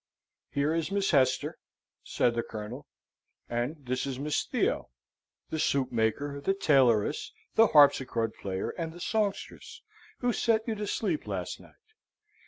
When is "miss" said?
0.89-1.11, 4.17-4.43